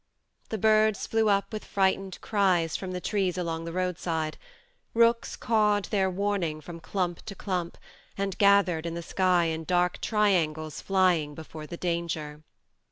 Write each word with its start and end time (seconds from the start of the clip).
The 0.49 0.57
birds 0.57 1.05
flew 1.05 1.29
up 1.29 1.53
with 1.53 1.63
frightened 1.63 2.19
cries 2.21 2.75
from 2.75 2.89
the 2.91 2.99
trees 2.99 3.37
along 3.37 3.65
the 3.65 3.71
roadside; 3.71 4.35
rooks 4.95 5.35
cawed 5.35 5.85
their 5.91 6.09
warning 6.09 6.59
from 6.59 6.79
clump 6.79 7.23
to 7.27 7.35
clump, 7.35 7.77
and 8.17 8.35
gathered 8.39 8.87
in 8.87 8.95
the 8.95 9.03
sky 9.03 9.43
in 9.45 9.63
dark 9.63 10.01
triangles 10.01 10.81
flying 10.81 11.35
before 11.35 11.67
the 11.67 11.77
danger. 11.77 12.41